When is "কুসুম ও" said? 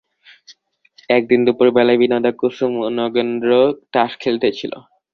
2.39-2.87